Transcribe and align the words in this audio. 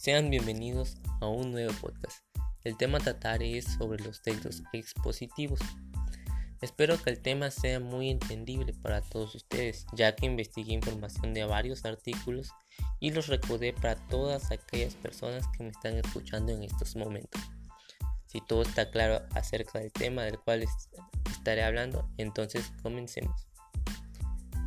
Sean 0.00 0.30
bienvenidos 0.30 0.96
a 1.20 1.26
un 1.26 1.52
nuevo 1.52 1.74
podcast. 1.74 2.24
El 2.64 2.78
tema 2.78 2.96
a 2.96 3.00
tratar 3.02 3.42
es 3.42 3.66
sobre 3.66 4.02
los 4.02 4.22
textos 4.22 4.62
expositivos. 4.72 5.60
Espero 6.62 6.96
que 6.96 7.10
el 7.10 7.20
tema 7.20 7.50
sea 7.50 7.80
muy 7.80 8.08
entendible 8.08 8.72
para 8.72 9.02
todos 9.02 9.34
ustedes, 9.34 9.84
ya 9.92 10.16
que 10.16 10.24
investigué 10.24 10.72
información 10.72 11.34
de 11.34 11.44
varios 11.44 11.84
artículos 11.84 12.48
y 12.98 13.10
los 13.10 13.26
recordé 13.26 13.74
para 13.74 13.96
todas 14.08 14.50
aquellas 14.50 14.94
personas 14.94 15.44
que 15.48 15.64
me 15.64 15.68
están 15.68 15.98
escuchando 15.98 16.50
en 16.50 16.62
estos 16.62 16.96
momentos. 16.96 17.42
Si 18.24 18.40
todo 18.40 18.62
está 18.62 18.90
claro 18.90 19.26
acerca 19.34 19.80
del 19.80 19.92
tema 19.92 20.22
del 20.22 20.38
cual 20.38 20.64
estaré 21.30 21.62
hablando, 21.62 22.08
entonces 22.16 22.72
comencemos. 22.82 23.48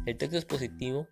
El 0.06 0.16
texto 0.16 0.38
expositivo 0.38 1.08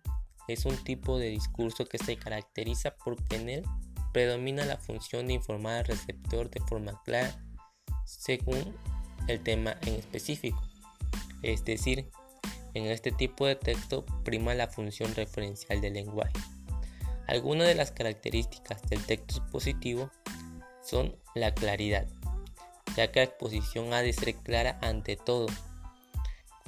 es 0.46 0.64
un 0.64 0.76
tipo 0.84 1.18
de 1.18 1.30
discurso 1.30 1.86
que 1.86 1.98
se 1.98 2.16
caracteriza 2.16 2.94
porque 3.04 3.34
en 3.34 3.48
él 3.48 3.64
predomina 4.12 4.64
la 4.64 4.76
función 4.76 5.26
de 5.26 5.34
informar 5.34 5.76
al 5.76 5.84
receptor 5.86 6.50
de 6.50 6.60
forma 6.60 7.00
clara 7.04 7.34
según 8.04 8.76
el 9.28 9.42
tema 9.42 9.76
en 9.82 9.94
específico. 9.94 10.60
Es 11.42 11.64
decir, 11.64 12.10
en 12.74 12.86
este 12.86 13.12
tipo 13.12 13.46
de 13.46 13.56
texto 13.56 14.04
prima 14.24 14.54
la 14.54 14.68
función 14.68 15.14
referencial 15.14 15.80
del 15.80 15.94
lenguaje. 15.94 16.32
Algunas 17.26 17.68
de 17.68 17.74
las 17.74 17.92
características 17.92 18.82
del 18.82 19.04
texto 19.04 19.38
expositivo 19.38 20.10
son 20.82 21.16
la 21.34 21.54
claridad, 21.54 22.06
ya 22.96 23.10
que 23.10 23.20
la 23.20 23.24
exposición 23.26 23.92
ha 23.92 24.02
de 24.02 24.12
ser 24.12 24.34
clara 24.36 24.78
ante 24.82 25.16
todo. 25.16 25.46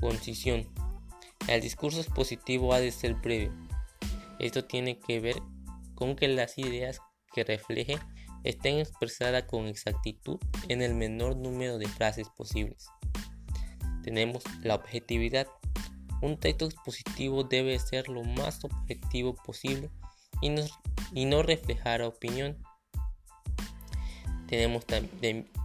Concisión. 0.01 0.69
El 1.49 1.61
discurso 1.61 2.01
expositivo 2.01 2.73
ha 2.73 2.81
de 2.81 2.91
ser 2.91 3.15
breve. 3.15 3.51
Esto 4.39 4.65
tiene 4.65 4.99
que 4.99 5.21
ver 5.21 5.37
con 5.95 6.17
que 6.17 6.29
las 6.29 6.59
ideas 6.59 7.01
que 7.35 7.45
refleje 7.45 7.99
estén 8.45 8.79
expresadas 8.79 9.45
con 9.45 9.67
exactitud 9.67 10.39
en 10.69 10.83
el 10.83 10.95
menor 10.95 11.37
número 11.37 11.79
de 11.79 11.89
frases 11.89 12.29
posibles. 12.37 12.87
Tenemos 14.03 14.45
la 14.63 14.75
objetividad. 14.75 15.49
Un 16.23 16.39
texto 16.39 16.67
expositivo 16.67 17.43
debe 17.43 17.79
ser 17.79 18.09
lo 18.09 18.23
más 18.23 18.65
objetivo 18.65 19.35
posible 19.35 19.91
y 20.41 20.51
no, 20.51 20.63
y 21.13 21.25
no 21.25 21.43
reflejar 21.43 22.03
opinión. 22.03 22.63
Tenemos 24.47 24.85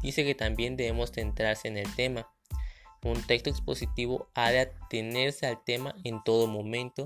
dice 0.02 0.24
que 0.24 0.36
también 0.36 0.76
debemos 0.76 1.12
centrarse 1.12 1.68
en 1.68 1.78
el 1.78 1.94
tema. 1.96 2.28
Un 3.04 3.22
texto 3.24 3.50
expositivo 3.50 4.30
ha 4.34 4.52
de 4.52 4.60
atenerse 4.62 5.48
al 5.48 5.64
tema 5.64 5.96
en 6.04 6.24
todo 6.24 6.48
momento 6.48 7.06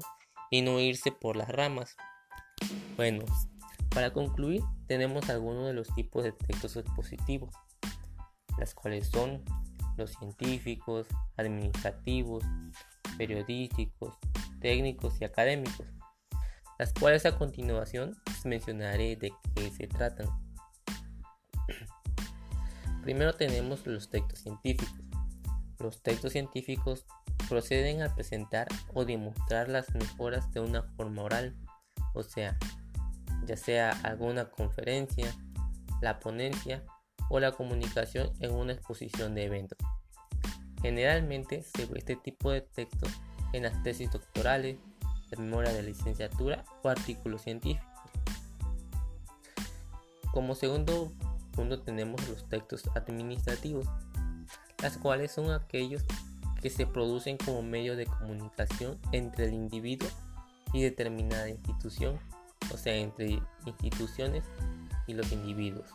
y 0.49 0.61
no 0.61 0.79
irse 0.79 1.11
por 1.11 1.35
las 1.35 1.49
ramas. 1.49 1.95
Bueno, 2.95 3.25
para 3.93 4.11
concluir, 4.11 4.63
tenemos 4.87 5.29
algunos 5.29 5.67
de 5.67 5.73
los 5.73 5.93
tipos 5.93 6.23
de 6.23 6.31
textos 6.31 6.75
expositivos, 6.75 7.53
las 8.57 8.73
cuales 8.73 9.07
son 9.07 9.43
los 9.97 10.11
científicos, 10.11 11.07
administrativos, 11.37 12.43
periodísticos, 13.17 14.17
técnicos 14.59 15.21
y 15.21 15.25
académicos, 15.25 15.85
las 16.79 16.93
cuales 16.93 17.25
a 17.25 17.37
continuación 17.37 18.15
mencionaré 18.45 19.15
de 19.15 19.31
qué 19.55 19.69
se 19.69 19.87
tratan. 19.87 20.27
Primero 23.03 23.33
tenemos 23.33 23.85
los 23.85 24.09
textos 24.09 24.39
científicos. 24.39 24.99
Los 25.79 26.01
textos 26.01 26.31
científicos 26.31 27.05
proceden 27.49 28.01
a 28.01 28.15
presentar 28.15 28.67
o 28.93 29.05
demostrar 29.05 29.69
las 29.69 29.93
mejoras 29.93 30.51
de 30.51 30.61
una 30.61 30.83
forma 30.95 31.23
oral, 31.23 31.55
o 32.13 32.23
sea, 32.23 32.57
ya 33.45 33.57
sea 33.57 33.91
alguna 34.03 34.49
conferencia, 34.49 35.33
la 36.01 36.19
ponencia 36.19 36.83
o 37.29 37.39
la 37.39 37.51
comunicación 37.51 38.31
en 38.39 38.53
una 38.53 38.73
exposición 38.73 39.35
de 39.35 39.45
eventos. 39.45 39.77
Generalmente 40.81 41.63
se 41.63 41.85
ve 41.85 41.99
este 41.99 42.15
tipo 42.15 42.51
de 42.51 42.61
texto 42.61 43.07
en 43.53 43.63
las 43.63 43.81
tesis 43.83 44.11
doctorales, 44.11 44.77
de 45.29 45.37
memoria 45.37 45.71
de 45.71 45.83
licenciatura 45.83 46.63
o 46.83 46.89
artículos 46.89 47.41
científicos. 47.41 47.87
Como 50.31 50.55
segundo 50.55 51.13
punto 51.53 51.81
tenemos 51.81 52.27
los 52.27 52.49
textos 52.49 52.83
administrativos, 52.95 53.87
las 54.81 54.97
cuales 54.97 55.31
son 55.31 55.51
aquellos 55.51 56.03
que 56.61 56.69
se 56.69 56.85
producen 56.85 57.37
como 57.37 57.61
medio 57.61 57.95
de 57.95 58.05
comunicación 58.05 58.99
entre 59.11 59.45
el 59.45 59.53
individuo 59.53 60.09
y 60.73 60.81
determinada 60.81 61.49
institución 61.49 62.19
o 62.73 62.77
sea, 62.77 62.95
entre 62.95 63.41
instituciones 63.65 64.43
y 65.07 65.13
los 65.13 65.31
individuos. 65.31 65.89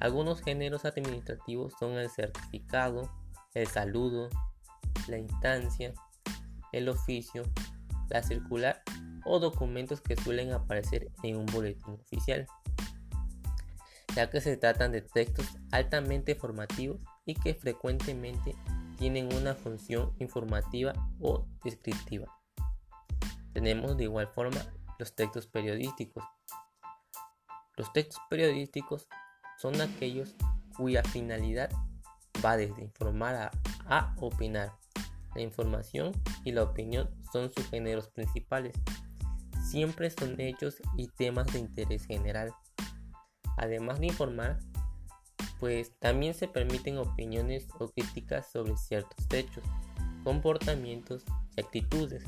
Algunos 0.00 0.42
géneros 0.42 0.84
administrativos 0.84 1.72
son 1.78 1.92
el 1.92 2.10
certificado, 2.10 3.10
el 3.54 3.66
saludo, 3.66 4.28
la 5.08 5.18
instancia, 5.18 5.94
el 6.72 6.88
oficio, 6.88 7.42
la 8.10 8.22
circular 8.22 8.82
o 9.24 9.38
documentos 9.38 10.00
que 10.00 10.16
suelen 10.16 10.52
aparecer 10.52 11.10
en 11.22 11.36
un 11.36 11.46
boletín 11.46 11.94
oficial, 11.94 12.46
ya 14.14 14.30
que 14.30 14.40
se 14.40 14.56
tratan 14.56 14.92
de 14.92 15.02
textos 15.02 15.46
altamente 15.70 16.34
formativos 16.34 17.00
y 17.24 17.34
que 17.34 17.54
frecuentemente 17.54 18.54
tienen 18.98 19.32
una 19.34 19.54
función 19.54 20.12
informativa 20.18 20.92
o 21.20 21.46
descriptiva. 21.64 22.26
Tenemos 23.52 23.96
de 23.96 24.04
igual 24.04 24.28
forma 24.28 24.60
los 25.04 25.14
textos 25.14 25.46
periodísticos. 25.46 26.24
Los 27.76 27.92
textos 27.92 28.18
periodísticos 28.30 29.06
son 29.58 29.78
aquellos 29.82 30.34
cuya 30.78 31.02
finalidad 31.02 31.70
va 32.42 32.56
desde 32.56 32.80
informar 32.80 33.50
a, 33.86 34.14
opinar. 34.18 34.72
La 35.34 35.42
información 35.42 36.12
y 36.42 36.52
la 36.52 36.62
opinión 36.62 37.10
son 37.30 37.52
sus 37.52 37.68
géneros 37.68 38.08
principales. 38.08 38.72
Siempre 39.62 40.08
son 40.08 40.40
hechos 40.40 40.76
y 40.96 41.08
temas 41.08 41.48
de 41.52 41.58
interés 41.58 42.06
general. 42.06 42.50
Además 43.58 44.00
de 44.00 44.06
informar, 44.06 44.58
pues 45.60 45.98
también 45.98 46.32
se 46.32 46.48
permiten 46.48 46.96
opiniones 46.96 47.68
o 47.78 47.88
críticas 47.88 48.50
sobre 48.50 48.74
ciertos 48.78 49.26
hechos, 49.30 49.64
comportamientos 50.22 51.24
y 51.56 51.60
actitudes. 51.60 52.24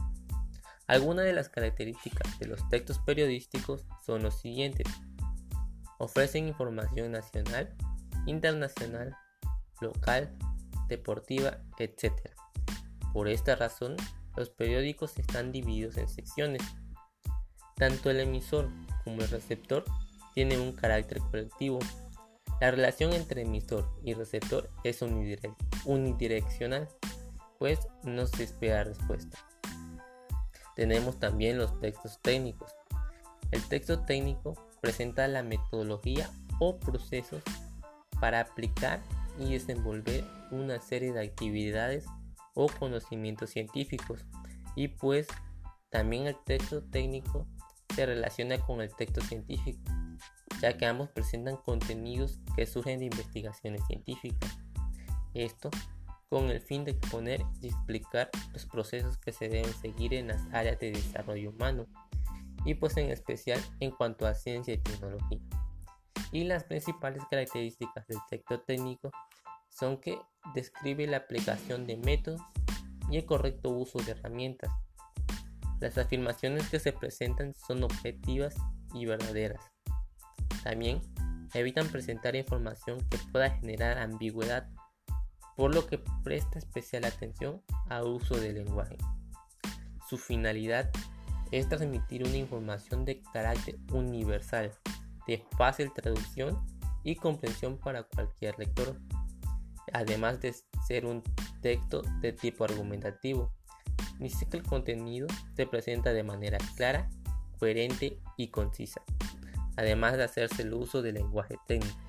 Algunas 0.87 1.25
de 1.25 1.33
las 1.33 1.49
características 1.49 2.39
de 2.39 2.47
los 2.47 2.69
textos 2.69 2.99
periodísticos 3.01 3.87
son 4.05 4.23
los 4.23 4.41
siguientes. 4.41 4.87
Ofrecen 5.99 6.47
información 6.47 7.11
nacional, 7.13 7.75
internacional, 8.27 9.17
local, 9.81 10.37
deportiva, 10.89 11.59
etc. 11.79 12.13
Por 13.13 13.29
esta 13.29 13.57
razón, 13.57 13.97
los 14.37 14.51
periódicos 14.51 15.19
están 15.19 15.51
divididos 15.51 15.97
en 15.97 16.09
secciones. 16.09 16.63
Tanto 17.75 18.11
el 18.11 18.21
emisor 18.21 18.69
como 19.05 19.23
el 19.23 19.29
receptor 19.29 19.85
tienen 20.35 20.61
un 20.61 20.73
carácter 20.73 21.19
colectivo. 21.19 21.79
La 22.61 22.71
relación 22.71 23.13
entre 23.13 23.43
emisor 23.43 23.91
y 24.05 24.15
receptor 24.15 24.71
es 24.85 25.03
unidireccional, 25.85 26.89
pues 27.59 27.81
no 28.05 28.27
se 28.27 28.45
espera 28.45 28.85
respuesta. 28.85 29.39
Tenemos 30.77 31.19
también 31.19 31.59
los 31.59 31.81
textos 31.81 32.21
técnicos. 32.23 32.73
El 33.51 33.67
texto 33.69 34.05
técnico 34.05 34.55
presenta 34.81 35.27
la 35.27 35.43
metodología 35.43 36.31
o 36.61 36.79
procesos 36.79 37.43
para 38.21 38.41
aplicar 38.41 39.03
y 39.41 39.53
desenvolver 39.53 40.25
una 40.53 40.81
serie 40.81 41.13
de 41.13 41.25
actividades 41.25 42.07
o 42.55 42.69
conocimientos 42.69 43.51
científicos 43.51 44.25
y 44.77 44.89
pues 44.89 45.27
también 45.91 46.27
el 46.27 46.37
texto 46.45 46.83
técnico 46.85 47.47
se 47.95 48.07
relaciona 48.07 48.59
con 48.59 48.81
el 48.81 48.95
texto 48.95 49.21
científico 49.21 49.83
ya 50.61 50.77
que 50.77 50.87
ambos 50.87 51.11
presentan 51.11 51.57
contenidos 51.57 52.39
que 52.55 52.67
surgen 52.67 52.99
de 52.99 53.07
investigaciones 53.07 53.83
científicas. 53.87 54.59
Esto 55.35 55.71
con 56.29 56.51
el 56.51 56.61
fin 56.61 56.85
de 56.85 56.93
exponer 56.93 57.43
y 57.61 57.69
explicar 57.69 58.31
los 58.53 58.67
procesos 58.67 59.19
que 59.19 59.33
se 59.33 59.49
deben 59.49 59.73
seguir 59.75 60.15
en 60.15 60.29
las 60.29 60.43
áreas 60.53 60.79
de 60.81 60.93
desarrollo 60.93 61.51
humano 61.51 61.87
y 62.65 62.75
pues 62.75 62.97
en 62.97 63.11
especial 63.11 63.61
en 63.81 63.93
cuanto 63.93 64.27
a 64.27 64.35
ciencia 64.35 64.75
y 64.75 64.79
tecnología. 64.79 65.41
Y 66.33 66.45
las 66.45 66.65
principales 66.65 67.23
características 67.31 68.07
del 68.09 68.19
texto 68.29 68.61
técnico 68.61 69.11
son 69.69 70.01
que 70.01 70.19
describe 70.55 71.07
la 71.07 71.19
aplicación 71.19 71.87
de 71.87 71.97
métodos 71.97 72.41
y 73.11 73.19
el 73.19 73.27
correcto 73.27 73.71
uso 73.71 73.99
de 74.01 74.13
herramientas. 74.13 74.71
Las 75.81 75.97
afirmaciones 75.99 76.69
que 76.69 76.81
se 76.81 76.93
presentan 76.93 77.55
son 77.55 77.85
objetivas 77.85 78.55
y 78.95 79.07
verdaderas. 79.07 79.63
También 80.65 81.01
evitan 81.55 81.87
presentar 81.89 82.35
información 82.35 82.99
que 83.09 83.19
pueda 83.31 83.51
generar 83.51 83.99
ambigüedad 83.99 84.69
por 85.57 85.75
lo 85.75 85.87
que 85.87 85.99
presta 86.23 86.59
especial 86.59 87.05
atención 87.05 87.63
al 87.89 88.05
uso 88.05 88.37
del 88.37 88.55
lenguaje. 88.55 88.97
Su 90.09 90.19
finalidad 90.19 90.91
es 91.51 91.69
transmitir 91.69 92.23
una 92.25 92.37
información 92.37 93.05
de 93.05 93.23
carácter 93.33 93.77
universal, 93.93 94.73
de 95.27 95.45
fácil 95.57 95.93
traducción 95.93 96.65
y 97.03 97.17
comprensión 97.17 97.79
para 97.79 98.03
cualquier 98.05 98.59
lector, 98.59 99.01
además 99.93 100.41
de 100.41 100.55
ser 100.87 101.07
un 101.07 101.23
texto 101.63 102.03
de 102.21 102.33
tipo 102.33 102.65
argumentativo. 102.65 103.53
Dice 104.19 104.47
que 104.49 104.59
el 104.59 104.63
contenido 104.63 105.27
se 105.55 105.67
presenta 105.67 106.13
de 106.13 106.23
manera 106.23 106.59
clara, 106.77 107.09
coherente 107.59 108.21
y 108.37 108.49
concisa, 108.49 109.03
además 109.77 110.17
de 110.17 110.25
hacerse 110.25 110.63
el 110.63 110.75
uso 110.75 111.03
del 111.03 111.15
lenguaje 111.15 111.57
técnico. 111.67 112.06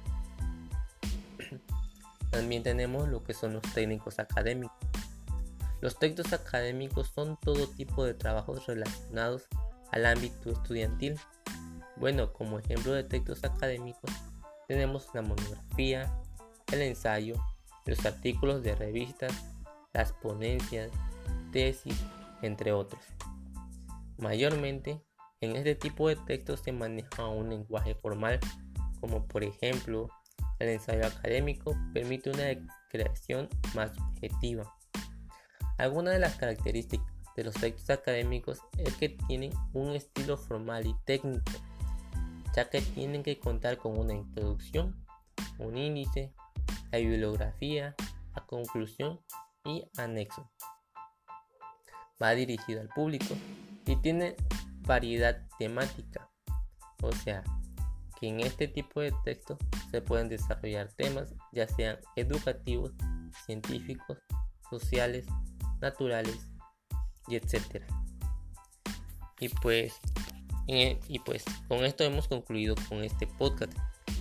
También 2.38 2.62
tenemos 2.62 3.10
lo 3.10 3.24
que 3.24 3.34
son 3.34 3.54
los 3.54 3.64
técnicos 3.74 4.20
académicos. 4.20 4.78
Los 5.82 5.98
textos 5.98 6.34
académicos 6.34 7.08
son 7.08 7.36
todo 7.38 7.68
tipo 7.68 8.06
de 8.06 8.14
trabajos 8.14 8.68
relacionados 8.68 9.48
al 9.92 10.06
ámbito 10.06 10.52
estudiantil. 10.52 11.20
Bueno, 11.96 12.32
como 12.34 12.60
ejemplo 12.60 12.94
de 12.94 13.04
textos 13.04 13.44
académicos 13.44 14.12
tenemos 14.68 15.08
la 15.16 15.24
monografía, 15.24 16.16
el 16.72 16.84
ensayo, 16.84 17.44
los 17.88 18.06
artículos 18.06 18.62
de 18.62 18.76
revistas, 18.76 19.34
las 19.92 20.14
ponencias, 20.14 20.92
tesis, 21.52 22.00
entre 22.44 22.72
otros. 22.72 23.02
Mayormente, 24.20 25.02
en 25.42 25.56
este 25.56 25.74
tipo 25.74 26.08
de 26.08 26.18
textos 26.18 26.60
se 26.60 26.72
maneja 26.72 27.26
un 27.26 27.50
lenguaje 27.50 27.96
formal, 27.96 28.40
como 29.02 29.26
por 29.26 29.44
ejemplo, 29.44 30.08
el 30.60 30.70
ensayo 30.70 31.06
académico 31.06 31.76
permite 31.94 32.30
una 32.30 32.46
creación 32.90 33.50
más 33.76 33.92
objetiva. 33.98 34.74
Algunas 35.78 36.14
de 36.14 36.20
las 36.20 36.36
características 36.36 37.08
de 37.36 37.44
los 37.44 37.54
textos 37.54 37.92
académicos 37.92 38.60
es 38.80 38.96
que 38.96 39.10
tienen 39.10 39.52
un 39.74 39.96
estilo 39.96 40.38
formal 40.38 40.88
y 40.88 40.96
técnico, 41.06 41.52
ya 42.56 42.70
que 42.70 42.82
tienen 42.82 43.22
que 43.22 43.40
contar 43.40 43.78
con 43.78 43.98
una 43.98 44.16
introducción, 44.16 45.06
un 45.60 45.78
índice, 45.78 46.34
la 46.92 46.98
bibliografía, 46.98 47.96
la 48.36 48.46
conclusión 48.46 49.22
y 49.64 49.88
anexo. 49.98 50.50
Va 52.22 52.32
dirigido 52.32 52.82
al 52.82 52.90
público 52.90 53.36
y 53.86 53.96
tiene 53.98 54.36
variedad 54.82 55.46
temática, 55.60 56.32
o 57.04 57.12
sea, 57.12 57.44
que 58.20 58.28
en 58.28 58.40
este 58.40 58.68
tipo 58.68 59.02
de 59.02 59.14
textos 59.24 59.58
se 59.92 60.02
pueden 60.02 60.30
desarrollar 60.30 60.92
temas 60.94 61.34
ya 61.52 61.68
sean 61.68 61.98
educativos, 62.16 62.94
científicos, 63.46 64.18
sociales, 64.70 65.26
naturales 65.80 66.52
y 67.28 67.36
etcétera. 67.36 67.86
Y 69.40 69.50
pues, 69.50 69.94
y 70.68 71.20
pues 71.20 71.46
con 71.68 71.86
esto 71.86 72.04
hemos 72.04 72.28
concluido 72.28 72.76
con 72.90 73.04
este 73.04 73.28
podcast. 73.28 73.74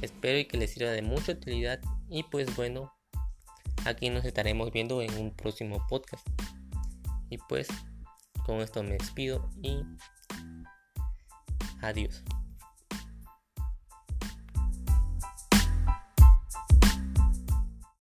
Espero 0.02 0.38
y 0.38 0.44
que 0.44 0.58
les 0.58 0.72
sirva 0.72 0.90
de 0.90 1.02
mucha 1.02 1.32
utilidad 1.32 1.80
y 2.08 2.22
pues 2.24 2.54
bueno, 2.54 2.92
aquí 3.86 4.10
nos 4.10 4.24
estaremos 4.24 4.70
viendo 4.72 5.00
en 5.00 5.16
un 5.16 5.34
próximo 5.34 5.84
podcast. 5.88 6.26
Y 7.30 7.38
pues 7.48 7.68
con 8.44 8.60
esto 8.60 8.82
me 8.82 8.92
despido 8.92 9.48
y 9.62 9.82
adiós. 11.80 12.22